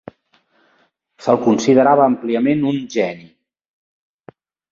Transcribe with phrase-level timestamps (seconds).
[1.25, 3.29] Se'l considerava àmpliament un geni.